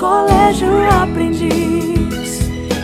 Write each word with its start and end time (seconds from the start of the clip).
Colégio 0.00 0.66
Aprendiz, 0.90 2.40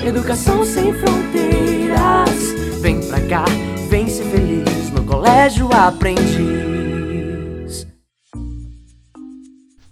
educação 0.07 0.63
sem 0.67 0.93
fronteiras. 0.93 2.53
Vem 2.83 3.01
pra 3.09 3.27
cá, 3.27 3.47
vem 3.89 4.07
ser 4.07 4.25
feliz 4.25 4.91
no 4.91 5.03
Colégio 5.03 5.67
Aprendiz. 5.73 6.27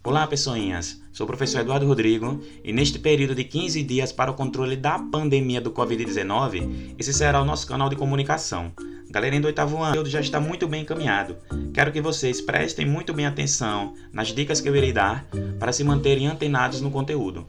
Olá, 0.05 0.27
pessoinhas. 0.27 1.01
Sou 1.15 1.25
o 1.25 1.27
professor 1.27 1.63
Eduardo 1.63 1.87
Rodrigo 1.87 2.43
e 2.63 2.75
neste 2.75 2.99
período 2.99 3.35
de 3.35 3.45
15 3.45 3.83
dias 3.83 4.13
para 4.13 4.31
o 4.31 4.35
controle 4.35 4.77
da 4.77 4.99
pandemia 4.99 5.63
do 5.63 5.71
Covid-19, 5.71 6.95
esse 6.99 7.15
será 7.15 7.41
o 7.41 7.45
nosso 7.47 7.67
canal 7.67 7.89
de 7.89 7.97
comunicação. 7.97 8.71
Galerinha 9.15 9.43
do 9.43 9.47
oitavo 9.47 9.81
ano, 9.81 10.05
já 10.07 10.19
está 10.19 10.41
muito 10.41 10.67
bem 10.67 10.83
encaminhado. 10.83 11.37
Quero 11.73 11.93
que 11.93 12.01
vocês 12.01 12.41
prestem 12.41 12.85
muito 12.85 13.15
bem 13.15 13.27
atenção 13.27 13.95
nas 14.13 14.35
dicas 14.35 14.61
que 14.61 14.69
eu 14.69 14.75
irei 14.75 14.93
dar 14.93 15.25
para 15.57 15.73
se 15.73 15.85
manterem 15.85 16.27
antenados 16.27 16.81
no 16.81 16.91
conteúdo. 16.91 17.47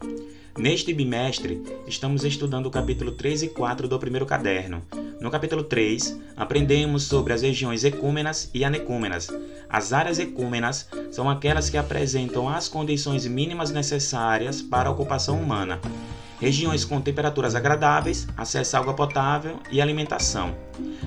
Neste 0.55 0.93
bimestre, 0.93 1.64
estamos 1.88 2.24
estudando 2.24 2.68
o 2.68 2.71
capítulo 2.71 3.14
3 3.14 3.41
e 3.41 3.47
4 3.47 3.88
do 3.88 3.97
primeiro 3.97 4.28
caderno. 4.28 4.83
No 5.19 5.32
capítulo 5.32 5.64
3, 5.64 6.15
aprendemos 6.38 7.01
sobre 7.05 7.33
as 7.33 7.41
regiões 7.41 7.83
ecúmenas 7.83 8.47
e 8.54 8.63
anecúmenas. 8.63 9.27
As 9.68 9.91
áreas 9.91 10.19
ecúmenas 10.19 10.88
são 11.11 11.27
aquelas 11.27 11.68
que 11.68 11.79
apresentam 11.79 12.47
as 12.47 12.69
condições 12.69 13.25
mínimas 13.25 13.71
necessárias 13.71 14.61
para 14.61 14.88
a 14.88 14.91
ocupação 14.91 15.41
humana. 15.41 15.82
Regiões 16.45 16.85
com 16.85 17.01
temperaturas 17.01 17.55
agradáveis, 17.55 18.27
acesso 18.37 18.77
à 18.77 18.79
água 18.79 18.93
potável 18.93 19.59
e 19.71 19.81
alimentação. 19.81 20.55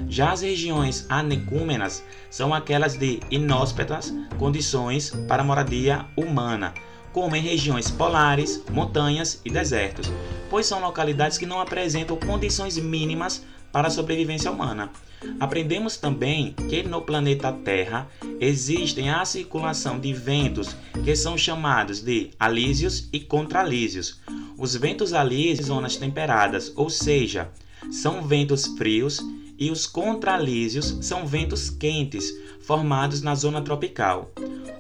Já 0.09 0.33
as 0.33 0.41
regiões 0.41 1.06
anecúmenas 1.09 2.02
são 2.28 2.52
aquelas 2.52 2.98
de 2.98 3.20
inóspitas 3.30 4.12
condições 4.37 5.11
para 5.28 5.45
moradia 5.45 6.05
humana, 6.16 6.74
como 7.12 7.37
em 7.37 7.41
regiões 7.41 7.88
polares, 7.88 8.64
montanhas 8.73 9.41
e 9.45 9.48
desertos, 9.48 10.11
pois 10.51 10.66
são 10.66 10.80
localidades 10.80 11.39
que 11.39 11.47
não 11.47 11.61
apresentam 11.61 12.16
condições 12.16 12.77
mínimas 12.77 13.45
para 13.70 13.86
a 13.86 13.92
sobrevivência 13.92 14.50
humana. 14.50 14.91
Aprendemos 15.39 15.97
também 15.97 16.52
que 16.69 16.83
no 16.83 17.02
planeta 17.02 17.52
Terra 17.52 18.08
existem 18.41 19.11
a 19.11 19.25
circulação 19.25 20.00
de 20.00 20.12
ventos 20.12 20.75
que 21.05 21.14
são 21.14 21.39
chamados 21.39 22.00
de 22.00 22.30
alísios 22.41 23.08
e 23.12 23.20
contralísios. 23.20 24.20
Os 24.59 24.75
ventos 24.75 25.12
alísios 25.12 25.69
zonas 25.69 25.97
temperadas, 25.97 26.73
ou 26.75 26.91
seja, 26.91 27.48
são 27.92 28.27
ventos 28.27 28.67
frios 28.67 29.20
e 29.56 29.70
os 29.70 29.87
contralísios 29.87 30.98
são 31.01 31.25
ventos 31.25 31.70
quentes, 31.70 32.33
formados 32.61 33.23
na 33.23 33.36
zona 33.36 33.62
tropical. 33.62 34.33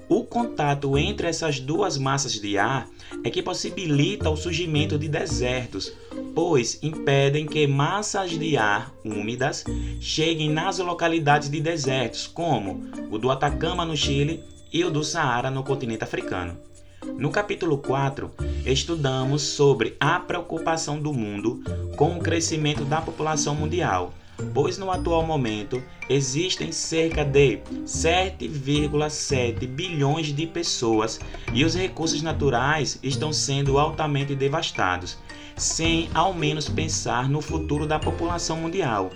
O 0.08 0.24
contato 0.24 0.98
entre 0.98 1.28
essas 1.28 1.60
duas 1.60 1.96
massas 1.96 2.32
de 2.32 2.58
ar 2.58 2.88
é 3.22 3.30
que 3.30 3.40
possibilita 3.40 4.28
o 4.28 4.36
surgimento 4.36 4.98
de 4.98 5.06
desertos, 5.06 5.92
pois 6.34 6.80
impedem 6.82 7.46
que 7.46 7.64
massas 7.68 8.32
de 8.32 8.56
ar 8.56 8.92
úmidas 9.04 9.64
cheguem 10.00 10.50
nas 10.50 10.78
localidades 10.78 11.48
de 11.48 11.60
desertos, 11.60 12.26
como 12.26 12.84
o 13.12 13.16
do 13.16 13.30
Atacama 13.30 13.84
no 13.84 13.96
Chile 13.96 14.42
e 14.72 14.82
o 14.84 14.90
do 14.90 15.04
Saara 15.04 15.52
no 15.52 15.62
continente 15.62 16.02
africano. 16.02 16.58
No 17.16 17.30
capítulo 17.30 17.78
4, 17.78 18.30
estudamos 18.66 19.42
sobre 19.42 19.96
a 19.98 20.18
preocupação 20.20 21.00
do 21.00 21.12
mundo 21.12 21.62
com 21.96 22.16
o 22.16 22.20
crescimento 22.20 22.84
da 22.84 23.00
população 23.00 23.54
mundial 23.54 24.12
pois 24.54 24.78
no 24.78 24.90
atual 24.90 25.24
momento 25.26 25.82
existem 26.08 26.70
cerca 26.72 27.24
de 27.24 27.58
7,7 27.84 29.66
bilhões 29.66 30.28
de 30.28 30.46
pessoas 30.46 31.20
e 31.52 31.64
os 31.64 31.74
recursos 31.74 32.22
naturais 32.22 32.98
estão 33.02 33.32
sendo 33.32 33.78
altamente 33.78 34.34
devastados, 34.34 35.18
sem 35.56 36.08
ao 36.14 36.32
menos 36.32 36.68
pensar 36.68 37.28
no 37.28 37.40
futuro 37.40 37.86
da 37.86 37.98
população 37.98 38.56
mundial. 38.56 39.10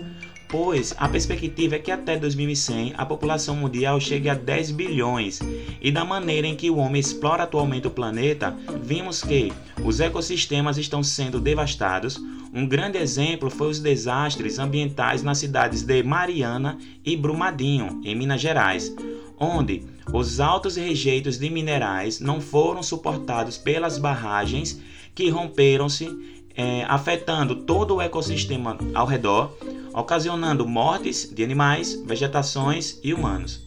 Pois 0.52 0.94
a 0.98 1.08
perspectiva 1.08 1.76
é 1.76 1.78
que 1.78 1.90
até 1.90 2.18
2100 2.18 2.92
a 2.98 3.06
população 3.06 3.56
mundial 3.56 3.98
chegue 3.98 4.28
a 4.28 4.34
10 4.34 4.72
bilhões, 4.72 5.40
e 5.80 5.90
da 5.90 6.04
maneira 6.04 6.46
em 6.46 6.54
que 6.54 6.68
o 6.68 6.76
homem 6.76 7.00
explora 7.00 7.44
atualmente 7.44 7.86
o 7.86 7.90
planeta, 7.90 8.54
vimos 8.82 9.22
que 9.22 9.50
os 9.82 9.98
ecossistemas 9.98 10.76
estão 10.76 11.02
sendo 11.02 11.40
devastados, 11.40 12.20
um 12.52 12.68
grande 12.68 12.98
exemplo 12.98 13.48
foi 13.48 13.70
os 13.70 13.80
desastres 13.80 14.58
ambientais 14.58 15.22
nas 15.22 15.38
cidades 15.38 15.84
de 15.84 16.02
Mariana 16.02 16.76
e 17.02 17.16
Brumadinho, 17.16 18.02
em 18.04 18.14
Minas 18.14 18.42
Gerais, 18.42 18.94
onde 19.40 19.84
os 20.12 20.38
altos 20.38 20.76
rejeitos 20.76 21.38
de 21.38 21.48
minerais 21.48 22.20
não 22.20 22.42
foram 22.42 22.82
suportados 22.82 23.56
pelas 23.56 23.96
barragens 23.96 24.78
que 25.14 25.30
romperam-se, 25.30 26.41
é, 26.56 26.84
afetando 26.88 27.56
todo 27.56 27.96
o 27.96 28.00
ecossistema 28.00 28.76
ao 28.94 29.06
redor, 29.06 29.56
ocasionando 29.94 30.66
mortes 30.66 31.32
de 31.32 31.42
animais, 31.44 31.94
vegetações 32.04 32.98
e 33.02 33.12
humanos. 33.12 33.66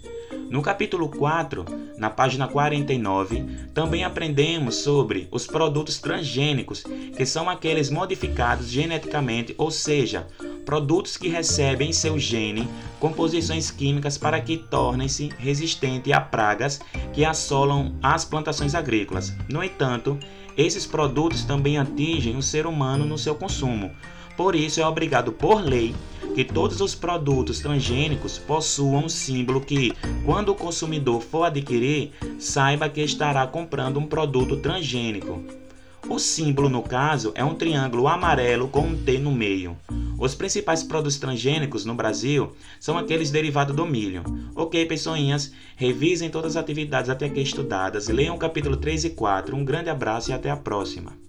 No 0.50 0.62
capítulo 0.62 1.10
4, 1.10 1.66
na 1.98 2.10
página 2.10 2.48
49, 2.48 3.44
também 3.74 4.04
aprendemos 4.04 4.76
sobre 4.76 5.28
os 5.32 5.48
produtos 5.48 5.98
transgênicos, 6.00 6.84
que 7.16 7.26
são 7.26 7.50
aqueles 7.50 7.90
modificados 7.90 8.70
geneticamente, 8.70 9.56
ou 9.58 9.72
seja, 9.72 10.28
produtos 10.66 11.16
que 11.16 11.30
recebem 11.30 11.90
em 11.90 11.94
seu 11.94 12.18
gene 12.18 12.68
composições 13.00 13.70
químicas 13.70 14.18
para 14.18 14.42
que 14.42 14.58
tornem-se 14.58 15.30
resistentes 15.38 16.12
a 16.12 16.20
pragas 16.20 16.82
que 17.14 17.24
assolam 17.24 17.94
as 18.02 18.26
plantações 18.26 18.74
agrícolas. 18.74 19.34
No 19.48 19.64
entanto, 19.64 20.18
esses 20.58 20.86
produtos 20.86 21.44
também 21.44 21.78
atingem 21.78 22.36
o 22.36 22.42
ser 22.42 22.66
humano 22.66 23.06
no 23.06 23.18
seu 23.18 23.36
consumo. 23.36 23.92
Por 24.36 24.56
isso, 24.56 24.82
é 24.82 24.88
obrigado 24.88 25.32
por 25.32 25.62
lei 25.62 25.96
que 26.34 26.44
todos 26.44 26.82
os 26.82 26.94
produtos 26.94 27.60
transgênicos 27.60 28.38
possuam 28.38 29.06
um 29.06 29.10
símbolo 29.10 29.62
que, 29.62 29.94
quando 30.26 30.50
o 30.50 30.56
consumidor 30.56 31.22
for 31.22 31.46
adquirir, 31.46 32.12
saiba 32.38 32.90
que 32.90 33.02
estará 33.02 33.48
comprando 33.48 33.98
um 33.98 34.06
produto 34.06 34.58
transgênico. 34.58 35.42
O 36.10 36.20
símbolo, 36.20 36.70
no 36.70 36.84
caso, 36.84 37.32
é 37.36 37.44
um 37.44 37.56
triângulo 37.56 38.08
amarelo 38.08 38.68
com 38.68 38.82
um 38.82 38.96
T 38.96 39.18
no 39.18 39.32
meio. 39.32 39.78
Os 40.18 40.34
principais 40.34 40.84
produtos 40.84 41.18
transgênicos 41.18 41.86
no 41.86 41.94
Brasil 41.94 42.54
são 42.80 42.98
aqueles 42.98 43.32
derivados 43.32 43.76
do 43.76 43.86
milho. 43.86 44.24
Ok, 44.56 44.86
pessoinhas? 44.86 45.52
Revisem 45.76 46.30
todas 46.30 46.56
as 46.56 46.64
atividades 46.64 47.10
até 47.10 47.26
aqui 47.26 47.42
estudadas, 47.42 48.08
leiam 48.08 48.36
o 48.36 48.40
capítulo 48.40 48.78
3 48.78 49.06
e 49.06 49.10
4. 49.12 49.56
Um 49.56 49.66
grande 49.66 49.90
abraço 49.90 50.32
e 50.32 50.34
até 50.34 50.50
a 50.50 50.58
próxima. 50.58 51.25